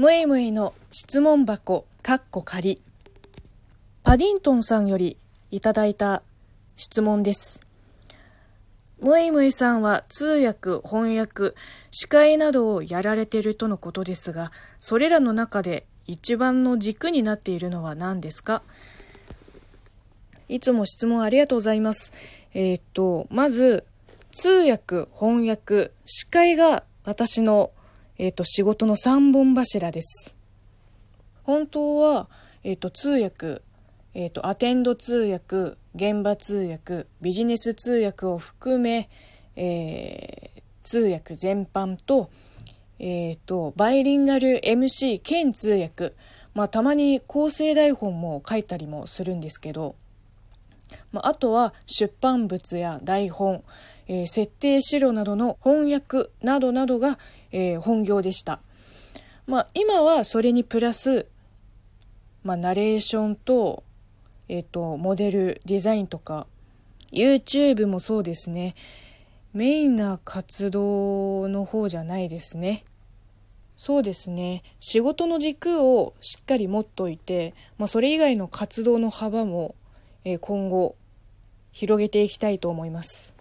[0.00, 2.80] ムイムイの質問箱、かっこ仮。
[4.02, 5.18] パディントンさんより
[5.50, 6.22] いただいた
[6.74, 7.60] 質問です。
[9.02, 11.54] ムイムイさんは通訳、翻訳、
[11.90, 18.62] 司会などをやられているとのことですが、それらの中で一番の軸になっているのは何ですか？
[20.48, 22.10] いつも質問ありがとうございます。
[22.54, 23.84] えーっと、まず、
[24.32, 27.70] 通訳、翻訳、司会が私の、
[28.22, 30.36] えーと、仕事の三本柱です。
[31.42, 32.28] 本当は、
[32.62, 33.62] えーと、通訳、
[34.12, 39.08] えーと、アテンド通訳、現場通訳、ビジネス通訳を含め、
[39.56, 42.30] えー通訳全般と、
[42.98, 46.14] えっと、バイリンガル MC 兼通訳、
[46.52, 49.94] まあ、たまに構成台本も書いたりもするんですけど、
[51.12, 53.62] まあ、あとは出版物や台本、
[54.10, 57.20] えー設定資料などの翻訳などなどが、
[57.52, 58.60] えー本業でした。
[59.46, 61.28] まあ、今はそれにプラス、
[62.42, 63.84] まあ、ナレーションと、
[64.48, 66.48] えっ、と、モデル、デザインとか、
[67.12, 68.74] YouTube もそうですね。
[69.52, 72.84] メインな活動の方じゃないですね。
[73.76, 74.64] そうですね。
[74.80, 79.76] 仕事の軸をしっかり持っといて、まあ、それ以外の活動の幅も、
[80.24, 80.96] え今後
[81.70, 83.39] 広げていきたいと思います。